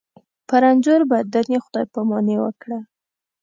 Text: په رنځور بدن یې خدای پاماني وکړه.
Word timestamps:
په 0.47 0.55
رنځور 0.63 1.01
بدن 1.11 1.45
یې 1.53 1.59
خدای 1.65 1.85
پاماني 1.93 2.35
وکړه. 2.39 2.79